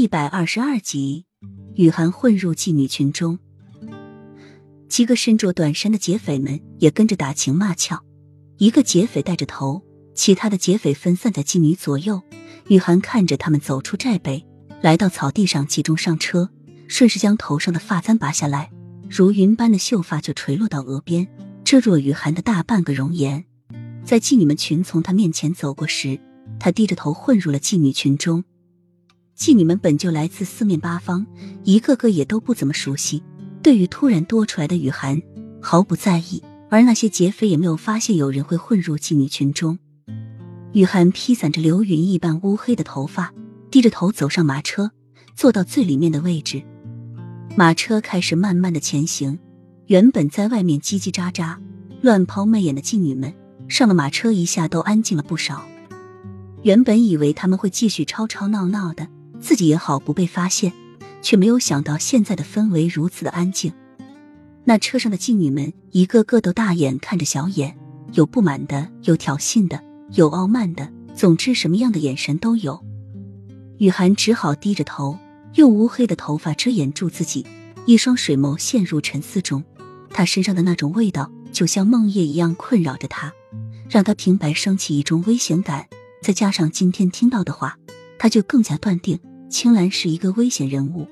[0.00, 1.26] 一百二十二集，
[1.74, 3.38] 雨涵混入妓女群中，
[4.88, 8.02] 几个身着短衫的劫匪们也跟着打情骂俏。
[8.56, 9.82] 一个劫匪带着头，
[10.14, 12.22] 其他的劫匪分散在妓女左右。
[12.68, 14.42] 雨涵看着他们走出寨北，
[14.80, 16.48] 来到草地上，集中上车，
[16.88, 18.70] 顺势将头上的发簪拔下来，
[19.06, 21.28] 如云般的秀发就垂落到额边，
[21.62, 23.44] 遮住雨涵的大半个容颜。
[24.02, 26.18] 在妓女们群从他面前走过时，
[26.58, 28.42] 他低着头混入了妓女群中。
[29.40, 31.26] 妓女们本就来自四面八方，
[31.64, 33.22] 一个个也都不怎么熟悉，
[33.62, 35.18] 对于突然多出来的雨涵
[35.62, 36.42] 毫不在意。
[36.68, 39.78] 而那些劫匪也没有发现有人会混入妓女群中。
[40.72, 43.32] 雨涵披散着流云一般乌黑的头发，
[43.70, 44.90] 低着头走上马车，
[45.34, 46.62] 坐到最里面的位置。
[47.56, 49.38] 马车开始慢慢的前行。
[49.86, 51.56] 原本在外面叽叽喳喳、
[52.02, 53.34] 乱抛媚眼的妓女们，
[53.68, 55.64] 上了马车一下都安静了不少。
[56.62, 59.08] 原本以为他们会继续吵吵闹闹的，
[59.40, 60.72] 自己也好不被发现，
[61.22, 63.72] 却没有想到现在的氛围如此的安静。
[64.64, 67.76] 那车上的妓女们一个个都大眼看着小眼，
[68.12, 69.82] 有不满的，有挑衅的，
[70.12, 72.78] 有傲慢的，总之什么样的眼神都有。
[73.78, 75.18] 雨涵只好低着头，
[75.54, 77.46] 用乌黑的头发遮掩住自己，
[77.86, 79.64] 一双水眸陷入沉思中。
[80.10, 83.32] 他身上的那种味道，就像梦魇一样困扰着他，
[83.88, 85.86] 让他平白升起一种危险感。
[86.22, 87.78] 再加上今天听到的话，
[88.18, 89.18] 他就更加断定
[89.50, 91.06] 青兰是一个危险人物。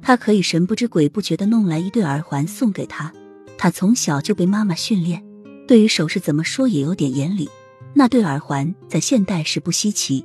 [0.00, 3.12] 他可以神不知鬼不觉的弄来一对耳环送给他。
[3.56, 5.22] 他从小就被妈妈训练，
[5.68, 7.48] 对于首饰怎么说也有点眼里。
[7.94, 10.24] 那对耳环在现代是不稀奇，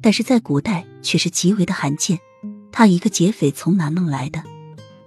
[0.00, 2.18] 但是在古代却是极为的罕见。
[2.72, 4.42] 他一个劫匪从哪弄来的？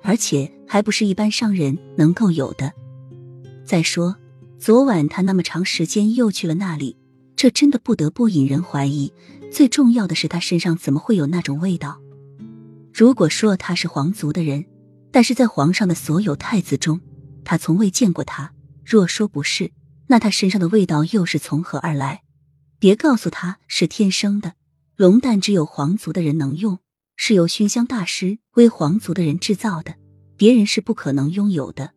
[0.04, 2.74] 而且还不是一般商人能够有的。
[3.66, 4.18] 再说，
[4.60, 6.98] 昨晚他那么长时间又去了那里，
[7.42, 9.12] 这真的不得不引人怀疑。
[9.52, 12.00] 最重要的是，他身上怎么会有那种味道？
[12.94, 14.64] 如果说他是皇族的人，
[15.10, 17.02] 但是在皇上的所有太子中，
[17.44, 18.54] 他从未见过他。
[18.86, 19.72] 若说不是，
[20.06, 22.22] 那他身上的味道又是从何而来？
[22.78, 24.54] 别告诉他是天生的，
[24.96, 26.78] 龙蛋只有皇族的人能用，
[27.16, 29.96] 是由熏香大师为皇族的人制造的，
[30.38, 31.94] 别人是不可能拥有的。